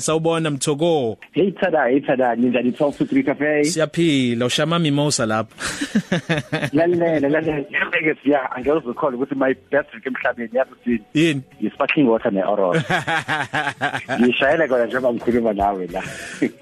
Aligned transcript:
Sawubona 0.00 0.50
Mthoko. 0.50 1.16
Hey 1.32 1.50
tada, 1.50 1.88
hey 1.88 2.00
tada, 2.00 2.36
ninjani 2.36 2.72
12 2.72 2.98
to 2.98 3.04
3 3.04 3.22
cafe? 3.22 3.64
Siyaphila, 3.64 4.46
ushama 4.46 4.78
mimosa 4.78 5.26
lapha. 5.26 5.56
Lalela, 6.72 7.28
lalela. 7.28 7.64
Ngeke 7.88 8.14
siya, 8.22 8.52
angeke 8.52 8.72
uzokhola 8.72 9.16
ukuthi 9.16 9.34
my 9.34 9.54
best 9.70 9.90
drink 9.90 10.06
emhlabeni 10.06 10.58
yathi 10.58 11.00
yini? 11.14 11.42
Is 11.60 11.72
sparkling 11.72 12.06
water 12.06 12.30
ne 12.30 12.42
orange. 12.42 12.84
Ngishayela 14.20 14.68
kona 14.68 14.86
njengoba 14.86 15.12
ngikhuluma 15.12 15.52
nawe 15.52 15.86
la. 15.86 16.02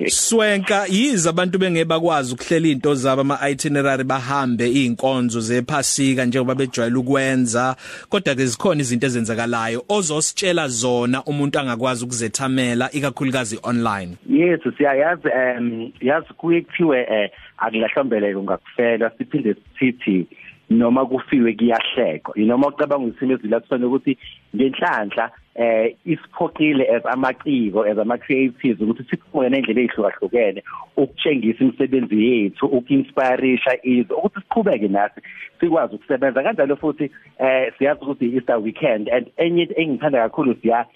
Swenka 0.08 0.86
yize 0.86 1.28
abantu 1.28 1.58
bengeba 1.58 2.00
kwazi 2.00 2.34
ukuhlela 2.34 2.66
izinto 2.66 2.94
zabo 2.94 3.20
ama 3.20 3.50
itinerary 3.50 4.04
bahambe 4.04 4.70
izinkonzo 4.70 5.40
zephasika 5.40 6.24
njengoba 6.24 6.54
bejwayele 6.54 6.96
ukwenza, 6.96 7.76
kodwa 8.08 8.34
ke 8.34 8.46
zikhona 8.46 8.80
izinto 8.80 9.06
ezenzakalayo 9.06 9.84
ozositshela 9.88 10.68
zona 10.68 11.24
umuntu 11.24 11.58
angakwazi 11.58 12.04
ukuzethamela 12.04 12.92
ikakhulu 12.92 13.23
ikakhulukazi 13.24 13.58
online? 13.62 14.16
Yes 14.28 14.60
siyayazi 14.76 15.28
um 15.28 15.92
yazi 16.00 16.34
kuye 16.36 16.60
kuthiwe 16.60 17.06
eh 17.10 17.30
akulahlambeleke 17.58 18.42
ngakufela 18.42 19.10
siphinde 19.10 19.54
sithi 19.78 20.26
noma 20.70 21.06
kufiwe 21.06 21.52
kuyahlekwa. 21.52 22.34
Noma 22.36 22.66
ucabanga 22.68 23.14
isimo 23.16 23.32
ezila 23.32 23.60
kufanele 23.60 23.86
ukuthi 23.86 24.18
ngenhlanhla 24.56 25.30
eh 25.54 25.96
isiphokile 26.04 26.84
as 26.88 27.06
amaciko 27.06 27.84
as 27.84 27.98
ama 27.98 28.18
creatives 28.18 28.80
ukuthi 28.80 29.04
sikhona 29.10 29.48
nendlela 29.48 29.80
ezihlukahlukene 29.80 30.62
ukutshengisa 30.96 31.64
imisebenzi 31.64 32.24
yethu 32.24 32.66
ukinspireisha 32.66 33.78
izwe 33.82 34.16
ukuthi 34.16 34.40
siqhubeke 34.40 34.88
nathi 34.88 35.20
sikwazi 35.60 35.94
ukusebenza 35.94 36.42
kanjalo 36.42 36.76
futhi 36.76 37.10
eh 37.38 37.72
siyazi 37.78 38.00
ukuthi 38.02 38.34
Easter 38.36 38.56
weekend 38.56 39.08
and 39.08 39.26
enye 39.36 39.68
engithanda 39.76 40.22
kakhulu 40.22 40.56
siya 40.62 40.86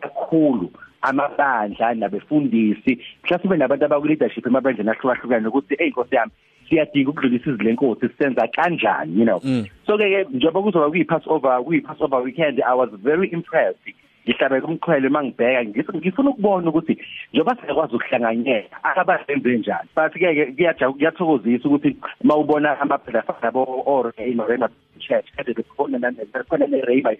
kakhulu 0.00 0.70
amabandla 1.02 1.94
nabefundisi 1.94 2.98
mhlawumbe 3.24 3.56
nabantu 3.56 3.84
abaku-leadership 3.84 4.46
emabandleni 4.46 4.90
ahlukahlukene 4.90 5.48
ukuthi 5.48 5.74
eyi 5.78 5.90
nkosi 5.90 6.14
yami 6.14 6.32
siyadinga 6.68 7.10
ukudlulisa 7.10 7.50
izilenkosi 7.50 8.08
sisenza 8.08 8.48
kanjani 8.48 9.18
you 9.18 9.24
know? 9.24 9.40
Mm. 9.44 9.66
so 9.86 9.98
ke 9.98 10.26
njengoba 10.30 10.62
kuzoba 10.62 10.90
kuyi-pass 10.90 11.22
over 11.26 11.62
kuyi-pass 11.64 12.00
over 12.00 12.22
weekend 12.22 12.60
i 12.60 12.74
was 12.74 12.90
very 13.02 13.28
impressed. 13.28 13.94
Ngihlabe 14.28 14.60
kumqhwele 14.60 15.08
mangibheka 15.08 15.64
ngifuna 15.94 16.30
ukubona 16.30 16.68
ukuthi 16.68 16.98
njengoba 17.32 17.56
siyakwazi 17.56 17.96
ukuhlanganyela 17.96 18.84
abasenze 18.84 19.56
njani? 19.56 19.88
But 19.96 20.12
ke 20.12 20.84
kuyathokozisa 20.92 21.68
ukuthi 21.68 21.96
mawubona 22.22 22.80
amabhedla 22.80 23.20
afana 23.28 23.52
bo 23.52 23.82
or 23.86 24.12
iMarema 24.18 24.68
Church 24.98 25.26
kade 25.36 25.54
bekhona 25.54 25.98
nane 25.98 26.80
Rayba 26.82 27.14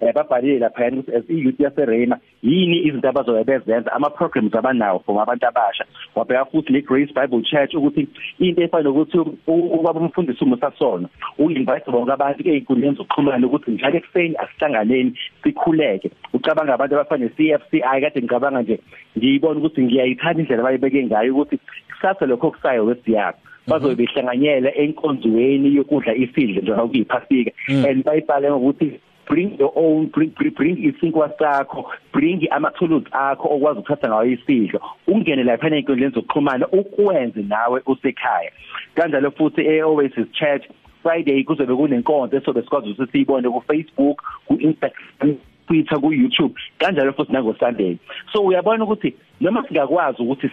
eh 0.00 0.12
babhalile 0.14 0.58
lapha 0.58 0.88
ukuthi 0.88 1.16
as 1.16 1.24
i-youth 1.30 1.60
yaseRema 1.60 2.18
yini 2.42 2.78
izinto 2.86 3.08
abazobe 3.08 3.44
bezenza? 3.44 3.92
Ama 3.92 4.10
programs 4.10 4.54
abanawo 4.54 5.02
for 5.04 5.20
abantu 5.22 5.46
abasha. 5.46 5.84
Wabheka 6.14 6.44
futhi 6.50 6.72
le 6.72 6.82
Grace 6.82 7.12
Bible 7.12 7.42
Church 7.42 7.74
ukuthi 7.74 8.08
into 8.38 8.62
efana 8.62 8.90
ukuthi 8.90 9.18
ubaba 9.46 10.00
umfundisi 10.00 10.44
umusasona 10.44 11.08
uinvite 11.38 11.90
bonke 11.90 12.12
abantu 12.12 12.48
ey'nkundleni 12.48 12.96
zokuxhumana 12.96 13.46
ukuthi 13.46 13.70
njalo 13.70 13.96
ekuseni 13.96 14.36
asihlanganeni 14.36 15.18
sikhuleke. 15.42 16.10
Ucabanga 16.32 16.74
abantu 16.74 16.94
abafana 16.94 17.24
ne-CFCI 17.24 18.00
kade 18.00 18.22
ngicabanga 18.22 18.62
nje 18.62 18.80
ngiyibona 19.16 19.58
ukuthi 19.60 19.82
ngiyayithanda 19.82 20.40
indlela 20.40 20.62
abayibeke 20.62 21.04
ngayo 21.04 21.32
ukuthi 21.34 21.58
kusasa 21.90 22.26
lokho 22.26 22.50
kusayo 22.50 22.84
wesiyakho 22.84 23.38
bazobe 23.68 23.94
behlanganyela 23.94 24.74
enkonzweni 24.74 25.76
yokudla 25.76 26.14
isidlo 26.14 26.60
njengoba 26.62 26.88
kuyiphasika 26.88 27.50
mm. 27.68 27.84
and 27.84 28.04
bayibhale 28.04 28.50
ngokuthi 28.50 29.00
bring 29.28 29.58
your 29.58 29.72
own 29.76 30.06
bring 30.06 30.30
bring, 30.30 30.54
bring 30.54 30.76
isinkwa 30.76 31.30
sakho 31.38 31.84
bring 32.12 32.48
amathuluzi 32.50 33.06
akho 33.12 33.48
okwazi 33.48 33.78
ukuthatha 33.78 34.08
ngayo 34.08 34.32
isidlo. 34.32 34.80
Ungene 35.06 35.44
lapha 35.44 35.68
enkundleni 35.68 36.14
zokuxhumana 36.14 36.68
ukwenze 36.68 37.42
nawe 37.42 37.82
usekhaya. 37.86 38.50
Kanjalo 38.94 39.30
futhi 39.30 39.60
eOasis 39.60 40.32
Church 40.32 40.64
Friday 41.02 41.44
kuzobe 41.44 41.76
kunenkonzo 41.76 42.36
esobe 42.36 42.62
sikwazi 42.62 42.90
ukuthi 42.90 43.12
siyibone 43.12 43.48
ku 43.50 43.60
Facebook 43.60 44.22
ku 44.46 44.54
Instagram 44.54 45.36
Twitter 45.66 46.00
ku 46.00 46.12
YouTube 46.12 46.54
kanjalo 46.78 47.12
futhi 47.12 47.32
nango 47.32 47.54
Sunday 47.54 47.98
so 48.32 48.42
uyabona 48.42 48.84
ukuthi 48.84 49.14
noma 49.40 49.64
singakwazi 49.68 50.22
ukuthi 50.22 50.50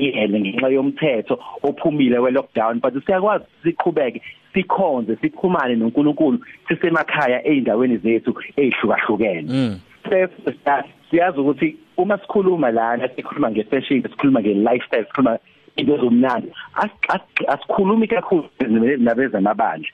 siyele 0.00 0.40
ngenxa 0.40 0.68
yomthetho 0.68 1.38
ophumile 1.62 2.18
we 2.18 2.30
lockdown 2.30 2.80
but 2.80 2.94
siyakwazi 3.06 3.44
siqhubeke 3.62 4.22
sikhonze 4.54 5.16
sikhumane 5.16 5.76
noNkulunkulu 5.76 6.38
sisemakhaya 6.68 7.44
eindaweni 7.44 7.96
zethu 7.96 8.34
ezihlukahlukene 8.56 9.78
siyazi 11.10 11.40
ukuthi 11.40 11.76
uma 11.96 12.18
sikhuluma 12.18 12.70
lana 12.70 13.08
sikhuluma 13.08 13.50
ngefashion 13.50 14.02
sikhuluma 14.02 14.40
ngelifestyle 14.40 15.04
sikhuluma 15.04 15.38
into 15.76 15.96
zomnandi 15.96 16.52
asikhulumi 17.48 18.06
kakhulu 18.06 18.48
nabeza 18.98 19.40
mabandla 19.40 19.88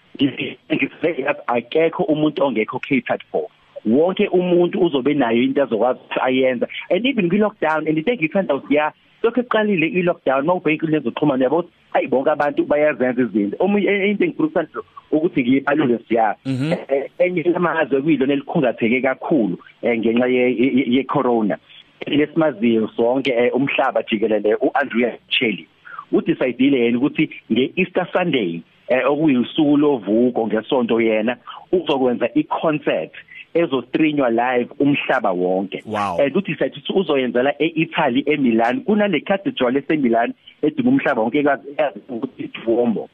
ngifike 0.73 1.27
akekho 1.47 2.03
umuntu 2.03 2.45
ongekho 2.45 2.79
catered 2.79 3.23
for. 3.31 3.49
Wonke 3.87 4.29
umuntu 4.29 4.81
uzobe 4.81 5.15
nayo 5.15 5.43
into 5.43 5.63
azokwazi 5.63 6.01
ukuthi 6.01 6.21
ayenza. 6.21 6.67
And 6.91 7.07
even 7.07 7.29
kwi 7.29 7.39
lockdown 7.39 7.89
and 7.89 7.99
into 7.99 8.11
engithanda 8.11 8.55
ukuya 8.55 8.93
lokho 9.27 9.41
eqalile 9.41 9.87
i 9.87 10.03
lockdown 10.03 10.47
mawubheka 10.47 10.87
lezo 10.87 11.11
xhumana 11.11 11.45
yabo 11.45 11.65
hayi 11.93 12.07
bonke 12.07 12.31
abantu 12.31 12.65
bayazenza 12.65 13.23
izinto. 13.23 13.57
Omunye 13.61 14.11
into 14.11 14.25
engifuna 14.25 14.67
ukuthi 15.11 15.43
ngiyibalule 15.43 15.99
siya 16.09 16.37
mhm. 16.45 16.73
eh, 16.73 17.11
enye 17.19 17.53
amazwe 17.55 18.03
kuyilo 18.03 18.27
nelikhungatheke 18.27 19.01
kakhulu 19.01 19.59
eh, 19.83 19.99
ngenxa 19.99 20.27
ye 20.27 21.05
corona. 21.05 21.59
Lesimaziyo 22.07 22.89
sonke 22.97 23.31
eh, 23.31 23.55
umhlaba 23.55 24.03
jikelele 24.03 24.55
uAndrea 24.55 25.19
Cheli 25.29 25.67
udecide 26.13 26.79
yena 26.79 26.99
ukuthi 26.99 27.31
ngeEaster 27.53 28.07
Sunday 28.13 28.63
okuyisuku 29.09 29.77
lovuko 29.77 30.47
ngesonto 30.47 31.01
yena 31.01 31.37
uzokwenza 31.73 32.29
iconcert 32.35 33.13
ezostrinywa 33.61 34.31
live 34.31 34.71
umhlaba 34.79 35.33
wonke. 35.33 35.83
Wow. 35.87 36.21
and 36.21 36.37
uthi 36.37 36.55
sathi 36.59 36.83
uzoyenzela 36.95 37.55
eItaly 37.59 38.23
eMilan 38.27 38.85
kunale 38.85 39.21
cathedral 39.21 39.77
eseMilan 39.77 40.35
eduma 40.63 40.91
umhlaba 40.91 41.23
wonke 41.23 41.43
kazi 41.43 41.69
ukuthi 42.09 42.51
Duomo 42.55 43.09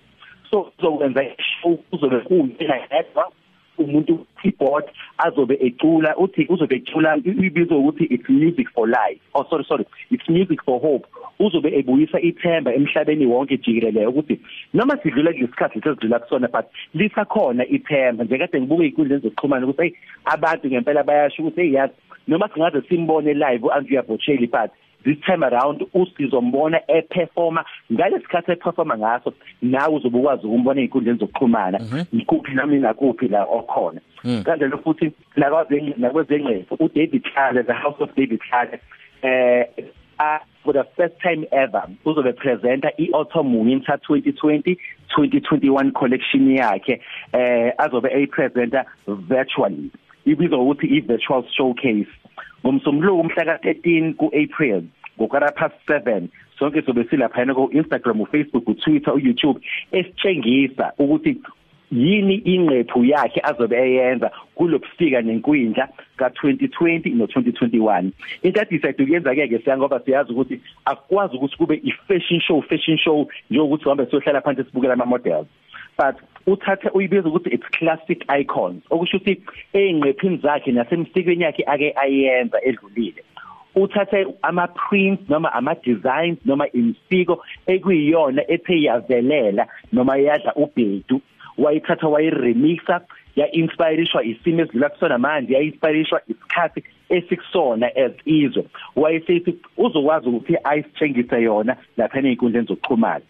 so 0.50 0.72
uzokwenza 0.78 1.24
show 1.38 1.78
uzobe 1.92 2.20
kuwumphela 2.20 2.76
yedwa 2.76 3.32
umuntu 3.78 4.26
keyboard 4.42 4.84
azobe 5.18 5.58
ecula 5.60 6.16
uthi 6.16 6.46
uzobe 6.48 6.76
ecula 6.76 7.16
ibizo 7.16 7.78
ukuthi 7.78 8.04
it's 8.04 8.28
music 8.28 8.68
for 8.74 8.88
life. 8.88 9.20
Oh 9.34 9.44
sorry 9.50 9.64
sorry 9.64 9.86
it's 10.10 10.28
music 10.28 10.62
for 10.64 10.80
hope. 10.80 11.06
Uzobe 11.38 11.78
ebuyisa 11.78 12.20
ithemba 12.20 12.74
emhlabeni 12.74 13.26
wonke 13.26 13.56
jikelele 13.56 14.06
ukuthi 14.06 14.40
noma 14.74 14.96
sidlula 15.02 15.32
kulesikhathi 15.32 15.80
sesidlula 15.80 16.18
kusona 16.18 16.48
but 16.48 16.66
lisakhona 16.94 17.66
ithemba 17.66 18.24
nje 18.24 18.38
kade 18.38 18.60
ngibuka 18.60 18.84
izinkundleni 18.84 19.22
zokuxhumana 19.22 19.66
ukuthi 19.66 19.82
hey 19.82 19.92
abantu 20.24 20.68
ngempela 20.68 21.02
bayasho 21.02 21.42
ukuthi 21.42 21.60
hey 21.60 21.72
yazi 21.72 21.94
noma 22.28 22.48
singaze 22.48 22.82
simbone 22.88 23.34
live 23.34 23.66
uAndrea 23.66 24.02
Bocelli 24.02 24.46
but 24.46 24.70
this 25.04 25.18
time 25.26 25.42
around 25.42 25.86
usizombona 25.94 26.80
eperforma 26.88 27.64
ngalesikhathi 27.92 28.52
eperforma 28.52 28.98
ngaso 28.98 29.32
nawe 29.62 29.94
uzobe 29.94 30.18
ukwazi 30.18 30.46
ukumbona 30.46 30.80
einkundleni 30.80 31.18
zokuxhumana 31.18 31.80
ikuphi 32.12 32.50
mhm. 32.50 32.56
nami 32.56 32.78
nakuphi 32.78 33.28
la 33.28 33.44
okhona 33.44 34.00
mhm. 34.24 34.42
kanjalo 34.42 34.78
futhi 34.78 35.12
nakwezengqepho 35.96 36.74
uDavid 36.74 37.22
Tlale 37.22 37.62
the 37.62 37.72
house 37.72 38.00
of 38.00 38.14
David 38.16 38.40
Tlale 38.40 38.80
eh 39.22 39.66
for 40.64 40.72
the 40.72 40.84
first 40.96 41.14
time 41.20 41.46
ever 41.52 41.88
uzobe 42.04 42.32
presenta 42.32 42.90
iAutumn 42.98 43.54
Winter 43.66 43.98
2020 44.08 44.76
2021 45.16 45.92
collection 45.92 46.50
yakhe 46.50 47.00
eh 47.32 47.72
azobe 47.78 48.08
eyipresenta 48.08 48.84
virtually. 49.06 49.90
Ibizwa 50.26 50.58
ukuthi 50.58 50.86
i-virtual 50.86 51.44
showcase. 51.56 52.12
Ngomsombuluko 52.64 53.20
umhla 53.20 53.44
ka13 53.44 54.14
kuApril 54.14 54.82
ngokara 55.18 55.52
past 55.52 55.74
7 55.86 56.28
sonke 56.58 56.82
sobe 56.82 57.04
silapha 57.10 57.54
ku 57.54 57.70
Instagram 57.72 58.20
uFacebook 58.20 58.68
uTwitter 58.68 59.14
uYouTube 59.14 59.60
esitshengisa 59.92 60.92
ukuthi 60.98 61.40
yini 61.92 62.34
ingqephu 62.34 63.04
yakhe 63.04 63.40
azobe 63.44 63.76
eyenza 63.76 64.30
kulobusika 64.54 65.22
nenkwindla 65.22 65.88
ka2020 66.18 67.16
no2021 67.16 68.10
into 68.42 68.60
adicide 68.60 69.02
ukuyenza 69.02 69.34
ke 69.34 69.48
ke 69.48 69.58
siyangoba 69.58 70.00
siyazi 70.00 70.32
ukuthi 70.32 70.60
akwazi 70.84 71.36
ukuthi 71.36 71.56
kube 71.56 71.80
i-fashion 71.84 72.40
show 72.40 72.62
fashion 72.62 72.98
show 72.98 73.28
njengokuthi 73.50 73.84
uhambe 73.84 74.06
sohlala 74.06 74.40
phansi 74.40 74.64
sibukela 74.64 74.94
ama 74.94 75.06
models 75.06 75.46
but 75.98 76.16
uthatha 76.46 76.90
uyibiza 76.92 77.28
ukuthi 77.28 77.50
it's 77.50 77.68
classic 77.78 78.24
icons. 78.40 78.82
Okusho 78.90 79.16
ukuthi 79.16 79.42
eyingqephini 79.72 80.36
zakhe 80.36 80.72
nasemsikweni 80.72 81.44
yakhe 81.44 81.64
ake 81.66 81.92
ayenza 81.96 82.58
edlulile. 82.64 83.22
Uthathe 83.74 84.26
ama 84.42 84.66
prints 84.66 85.28
noma 85.28 85.52
ama 85.52 85.74
designs 85.74 86.38
noma 86.44 86.66
imsiko 86.72 87.44
ekuyiyona 87.66 88.42
ethe 88.50 88.82
yavelela 88.82 89.66
noma 89.92 90.16
yadla 90.16 90.54
ubhedu. 90.54 91.20
Wayithatha 91.58 92.08
wayiremixa 92.08 93.00
ya 93.36 93.52
inspireshwa 93.52 94.24
isimo 94.24 94.62
esidlula 94.62 94.88
kusona 94.88 95.18
manje 95.18 95.54
ya 95.54 95.60
inspireshwa 95.60 96.20
isikhathi 96.28 96.84
esikusona 97.08 97.86
as 97.96 98.12
izwe. 98.24 98.64
Wayesithi 98.96 99.58
uzokwazi 99.76 100.28
ukuthi 100.28 100.56
ayisitshengise 100.64 101.42
yona 101.42 101.76
lapha 101.96 102.18
ezinkundleni 102.18 102.66
zokuxhumana. 102.66 103.24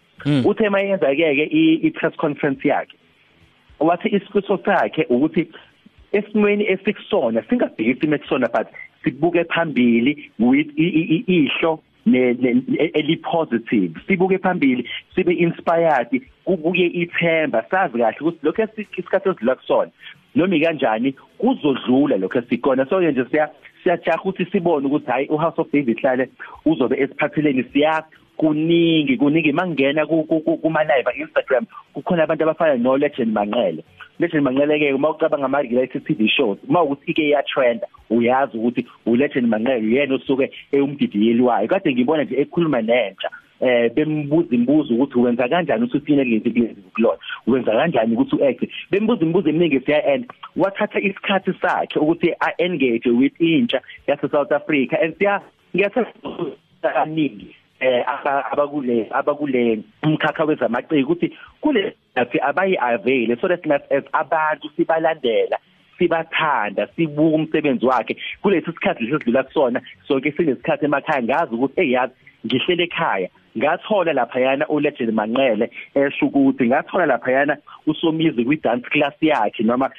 Uthe 0.45 0.69
mayenza 0.69 1.15
ke 1.15 1.35
ke 1.35 1.45
i 1.87 1.91
press 1.91 2.15
conference 2.15 2.67
yakhe 2.67 2.97
wathi 3.79 4.09
isifiso 4.09 4.57
sakhe 4.65 5.05
ukuthi 5.09 5.47
esimweni 6.11 6.71
esikusona 6.71 7.43
singabhekisi 7.49 8.07
mekusona 8.07 8.47
but 8.47 8.67
sibuke 9.03 9.43
phambili 9.43 10.31
with 10.39 10.67
ihlo 10.77 11.79
eli 12.05 13.15
positive 13.17 13.99
sibuke 14.07 14.37
phambili 14.37 14.89
sibe 15.15 15.33
inspired 15.33 16.21
kubuke 16.45 16.85
ithemba 16.85 17.63
sazi 17.71 17.97
kahle 17.97 18.17
ukuthi 18.19 18.39
lokho 18.43 18.63
isikhathi 18.63 19.29
esidlula 19.29 19.55
kusona 19.55 19.91
noma 20.35 20.55
ikanjani 20.55 21.15
kuzodlula 21.37 22.17
lokho 22.17 22.39
esikona. 22.39 22.85
So 22.85 23.01
nje 23.01 23.25
siya 23.31 23.49
siyajaha 23.83 24.21
ukuthi 24.21 24.45
sibone 24.45 24.87
ukuthi 24.87 25.11
hayi 25.11 25.27
uHouse 25.27 25.61
of 25.61 25.71
David 25.71 25.99
hlale 25.99 26.29
uzobe 26.65 26.95
esiphatheleni 27.01 27.63
siya 27.63 28.03
kuningi 28.37 29.17
kuningi. 29.17 29.51
Mangena 29.51 30.05
kuma 30.05 30.83
live 30.83 31.11
Instagram 31.17 31.65
kukhona 31.93 32.23
abantu 32.23 32.43
abafana 32.43 32.77
no 32.77 32.97
Legend 32.97 33.33
Manqele 33.33 33.83
Legend 34.19 34.43
Manqele 34.43 34.79
ke 34.79 34.93
uma 34.93 35.09
ucabanga 35.09 35.45
ama 35.45 35.61
reality 35.61 35.99
TV 35.99 36.27
shows 36.27 36.57
uma 36.69 36.83
ukuthi 36.83 37.11
ike 37.11 37.29
ya 37.29 37.43
trend 37.43 37.81
uyazi 38.09 38.57
ukuthi 38.57 38.85
u 39.05 39.15
Legend 39.15 39.47
Manqele 39.47 39.85
uyena 39.85 40.15
osuke 40.15 40.51
eyumdidiyeli 40.71 41.41
wayo. 41.41 41.67
Kade 41.67 41.93
ngibona 41.93 42.23
nje 42.23 42.41
ekhuluma 42.41 42.81
nentsha. 42.81 43.29
Eh 43.63 43.91
bembuza 43.95 44.55
imibuzo 44.55 44.93
ukuthi 44.93 45.19
wenza 45.19 45.47
kanjani 45.47 45.83
ukuthi 45.83 45.97
uthine 45.97 46.23
lezi 46.23 46.49
lezi 46.49 46.81
kulona 46.93 47.19
wenza 47.47 47.71
kanjani 47.71 48.13
ukuthi 48.13 48.35
uact? 48.35 48.69
Bembuza 48.91 49.21
imibuzo 49.21 49.49
eminingi 49.49 49.79
siya 49.79 50.13
end. 50.13 50.25
Wathatha 50.55 50.99
isikhathi 50.99 51.53
sakhe 51.61 51.99
ukuthi 51.99 52.33
a 52.39 52.49
engage 52.57 53.09
with 53.09 53.39
intsha 53.39 53.81
yase 54.07 54.27
South 54.31 54.51
Africa 54.51 54.97
and 55.01 55.15
siya 55.17 55.41
ngiyathanda 55.75 56.89
kaningi 56.93 57.55
eh 57.79 58.03
abakule 58.51 59.07
abakule 59.11 59.79
umkhakha 60.03 60.43
wezamaciko 60.43 60.95
ukuthi 60.95 61.37
kule 61.61 61.95
nathi 62.15 62.39
abayi 62.39 62.77
avail 62.77 63.37
so 63.41 63.47
that 63.47 63.65
as 63.91 64.03
abantu 64.13 64.69
sibalandela 64.75 65.57
sibathanda 65.97 66.87
sibuka 66.95 67.35
umsebenzi 67.35 67.85
wakhe. 67.85 68.17
Kulesi 68.41 68.71
sikhathi 68.71 69.03
lesidlula 69.03 69.43
kusona 69.43 69.81
sonke 70.07 70.31
sinesikhathi 70.31 70.85
emakhaya 70.85 71.23
ngazi 71.23 71.55
ukuthi 71.55 71.81
eyazi 71.81 72.13
ngihlele 72.45 72.83
ekhaya. 72.83 73.29
Ngathola 73.57 74.13
lapha 74.13 74.39
yana 74.39 74.67
uLegend 74.67 75.13
Manqele 75.13 75.69
esho 75.95 76.25
ukuthi 76.25 76.67
ngathola 76.67 77.05
lapha 77.05 77.31
yana 77.31 77.57
usomizi 77.87 78.45
kwi 78.45 78.57
dance 78.57 78.89
class 78.89 79.13
yakhe 79.21 79.63
noma 79.63 79.89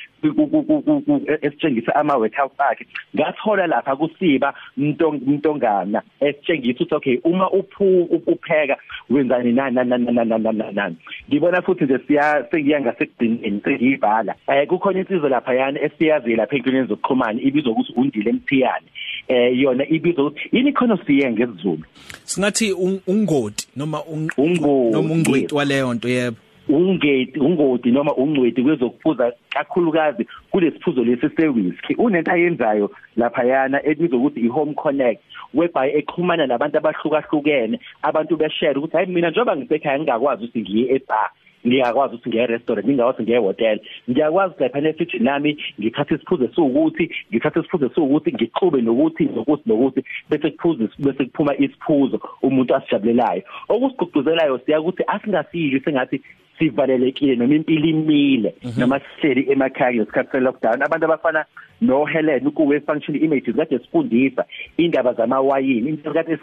esitshengisa 1.43 1.95
ama 1.95 2.17
workout 2.17 2.53
akhe. 2.59 2.87
Ngathola 3.17 3.67
lapha 3.67 3.97
kusiba 3.97 4.55
mntongana 4.77 6.03
esitshengisa 6.21 6.85
ukuthi 6.85 6.95
okay 6.95 7.19
uma 7.25 7.51
uphu 7.51 8.03
upheka 8.27 8.77
wenzani 9.11 9.53
nani 9.53 9.85
nani 9.85 10.73
nani 10.73 10.97
ngibona 11.29 11.63
futhi 11.63 11.85
nje 11.85 11.99
siya 12.07 12.47
sengiyanga 12.51 12.95
sekugcineni 12.99 13.61
sengiyibhala. 13.65 14.35
Eh 14.49 14.67
kukhona 14.69 15.01
insizwe 15.01 15.29
lapha 15.29 15.55
yana 15.55 15.81
esiyazi 15.81 16.37
lapha 16.37 16.57
enkundleni 16.57 16.87
zokuxhumana 16.87 17.41
ibizwa 17.41 17.73
ukuthi 17.73 17.93
undile 17.97 18.31
emthiyane 18.31 18.87
eh 19.29 19.59
yona 19.59 19.89
ibizwa 19.89 20.27
ukuthi 20.27 20.49
yini 20.53 20.73
khona 20.73 20.99
siye 21.07 21.31
ngesizulu. 21.33 21.85
Singathi 22.25 22.73
ungoti 23.07 23.69
noma 23.77 24.03
noma 24.39 25.13
ungcweti 25.13 25.55
waleyo 25.55 25.95
nto 25.95 26.09
yebo. 26.09 26.37
Ungeti 26.69 27.41
ungoti 27.41 27.91
noma 27.91 28.15
ungcweti 28.15 28.63
kwezokuphuza 28.63 29.33
kakhulukazi 29.51 30.27
kulesiphuzo 30.51 31.05
lesi 31.05 31.29
sewhisky 31.37 31.95
unento 31.95 32.31
ayenzayo 32.33 32.91
lapha 33.17 33.45
yana 33.45 33.87
ebizwa 33.87 34.19
ukuthi 34.19 34.41
i-home 34.41 34.75
connect 34.75 35.21
whereby 35.55 35.99
exhumana 35.99 36.47
nabantu 36.47 36.79
abahlukahlukene 36.79 37.81
abantu 38.03 38.37
beshare 38.37 38.79
ukuthi 38.79 38.97
hayi 38.97 39.07
mina 39.07 39.31
njengoba 39.31 39.57
ngisekhaya 39.57 39.99
ngingakwazi 39.99 40.45
ukuthi 40.45 40.61
ngiye 40.61 40.95
ebar. 40.95 41.31
Ngiyakwazi 41.67 42.15
ukuthi 42.15 42.29
ngiye 42.29 42.47
restaurant 42.47 42.87
ngingakwazi 42.87 43.23
ngiye 43.23 43.39
hotel 43.39 43.81
ngiyakwazi 44.11 44.55
lapha 44.59 44.81
nefithi 44.81 45.19
nami 45.19 45.57
ngithatha 45.81 46.15
isiphuzo 46.15 46.49
sokuthi 46.57 47.11
ngithatha 47.31 47.61
isiphuzo 47.61 47.89
sokuthi 47.95 48.33
ngixube 48.33 48.81
nokuthi 48.83 49.25
nokuthi 49.25 49.63
nokuthi 49.69 50.01
bese 50.31 50.51
kuphuza 50.51 50.89
bese 50.99 51.25
kuphuma 51.25 51.57
isiphuzo 51.57 52.21
umuntu 52.43 52.75
asijabulelayo. 52.75 53.43
Okusigqugquzelayo 53.69 54.59
siyakuthi 54.59 55.03
asingasidli 55.07 55.81
sengathi 55.81 56.21
sivalelekile 56.59 57.37
noma 57.37 57.55
impilo 57.55 57.87
imile 57.87 58.55
noma 58.79 59.01
sihleli 59.01 59.53
emakhaya 59.53 59.95
ngesikhathi 59.95 60.31
se 60.33 60.41
lockdown 60.41 60.83
abantu 60.83 61.05
abafana 61.05 61.45
no 61.81 62.05
Helen 62.05 62.51
kuwe 62.51 62.81
function 62.81 63.17
images 63.17 63.57
kade 63.57 63.79
sifundisa 63.79 64.45
indaba 64.77 65.13
zamawayini. 65.13 65.89
Into 65.89 66.13
kade 66.13 66.39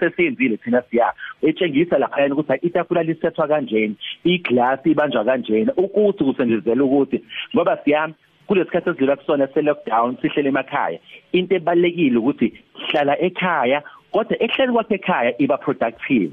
sesenzile 0.00 0.56
thina 0.56 0.82
siya 0.90 1.12
etshengisa 1.42 1.98
la 1.98 2.08
khaya 2.08 2.32
ukuthi 2.34 2.66
itafula 2.66 3.02
lisethwa 3.02 3.48
kanjeni 3.48 3.96
iglass 4.24 4.86
ibanjwa 4.86 5.24
kanjeni 5.24 5.70
ukuthi 5.76 6.24
kusenzezela 6.24 6.84
ukuthi 6.84 7.24
ngoba 7.54 7.78
siyami 7.84 8.14
kulesikhathi 8.46 8.90
esidlula 8.90 9.16
kusona 9.16 9.48
se 9.54 9.62
lockdown 9.62 10.16
sihlele 10.22 10.48
emakhaya. 10.48 10.98
Into 11.32 11.54
ebalekile 11.54 12.18
ukuthi 12.18 12.52
hlala 12.88 13.18
ekhaya 13.18 13.82
kodwa 14.12 14.42
ehleli 14.42 14.72
kwakhe 14.72 14.94
ekhaya 14.94 15.42
iba 15.42 15.58
productive. 15.58 16.32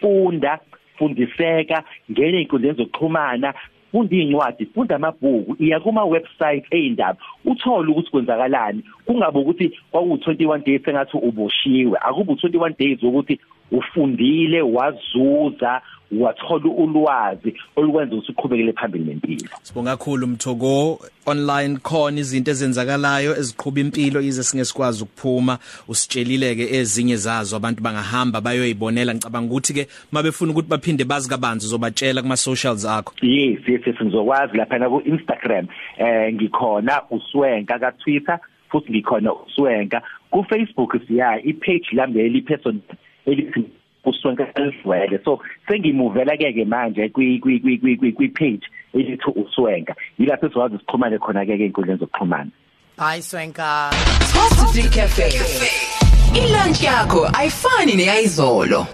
Funda 0.00 0.58
fundiseka 0.98 1.84
ngene 2.10 2.40
inkundleni 2.42 2.76
zokuxhumana 2.76 3.54
funda 3.92 4.16
incwadi 4.16 4.66
funda 4.66 4.96
amabhuku 4.96 5.56
iya 5.58 5.80
kuma 5.80 6.04
website 6.04 6.64
eindaba 6.70 7.18
uthola 7.44 7.90
ukuthi 7.90 8.10
kwenzakalani. 8.10 8.82
Kungabe 9.06 9.38
ukuthi 9.38 9.72
kwaku 9.90 10.14
21 10.14 10.64
days 10.64 10.82
sengathi 10.84 11.16
uboshiwe 11.16 11.98
akubu 12.00 12.32
21 12.32 12.78
days 12.78 13.02
ukuthi 13.02 13.40
ufundile 13.72 14.62
wazuza 14.62 15.82
wathola 16.12 16.70
ulwazi 16.70 17.54
olukwenza 17.76 18.16
ukuthi 18.16 18.32
uqhubekele 18.32 18.72
phambili 18.72 19.04
nempilo. 19.04 19.48
Sibonga 19.62 19.96
kakhulu 19.96 20.26
mthoko. 20.26 21.00
Online 21.26 21.78
khona 21.82 22.20
izinto 22.20 22.50
ezenzakalayo 22.50 23.36
eziqhubha 23.36 23.80
impilo 23.80 24.20
ize 24.20 24.42
singesikwazi 24.42 25.02
ukuphuma. 25.02 25.58
Usitshelileke 25.88 26.76
ezinye 26.76 27.16
zazo 27.16 27.56
abantu 27.56 27.82
bangahamba 27.82 28.40
bayoyibonela. 28.40 29.14
Ngicabanga 29.14 29.50
ukuthi 29.50 29.74
ke 29.74 29.88
mabefuna 30.12 30.52
ukuthi 30.52 30.68
baphinde 30.68 31.04
bazi 31.04 31.28
kabanzi 31.28 31.66
uzobatshela 31.66 32.22
kuma 32.22 32.36
socials 32.36 32.84
akho. 32.84 33.12
Yes 33.22 33.58
yes 33.66 34.02
ngizokwazi 34.02 34.56
lapha 34.56 34.78
na 34.78 34.88
ku 34.88 35.02
Instagram 35.04 35.66
eh 35.98 36.32
ngikhona 36.34 37.02
uswenka 37.10 37.78
ka 37.78 37.92
Twitter 37.92 38.38
futhi 38.70 38.92
ngikhona 38.92 39.32
uswenka 39.32 40.02
ku 40.30 40.44
Facebook 40.44 40.96
siya 41.06 41.40
i 41.44 41.52
page 41.52 41.88
lami 41.92 42.20
eli 42.20 42.42
person 42.42 42.80
elithi 43.26 43.65
uswenka 44.66 45.06
selfwele 45.06 45.24
so 45.24 45.40
sengimuvela 45.68 46.36
ke 46.36 46.52
ke 46.52 46.64
manje 46.64 47.08
kwi 47.08 47.38
kwi 47.38 47.60
kwi 47.60 48.12
kwi 48.12 48.28
page 48.28 48.66
elithi 48.94 49.30
uswenka 49.36 49.94
yilapho 50.18 50.48
sizokwazi 50.48 50.78
siqhumane 50.78 51.18
khona 51.18 51.46
ke 51.46 51.58
ke 51.58 51.66
inkundleni 51.66 51.98
zokuxhumana. 51.98 52.50
Hayi 52.98 53.22
Swenka 53.22 53.90
Positive 54.32 54.90
Cafe. 54.90 55.28
Ilunch 56.34 56.82
yakho 56.82 57.28
ayifani 57.32 57.94
neyizolo 57.94 58.86